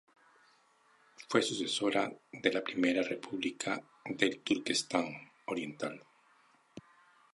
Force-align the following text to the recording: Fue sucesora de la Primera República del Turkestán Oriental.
Fue 1.29 1.43
sucesora 1.43 2.11
de 2.31 2.51
la 2.51 2.63
Primera 2.63 3.03
República 3.03 3.79
del 4.03 4.39
Turkestán 4.41 5.13
Oriental. 5.45 6.03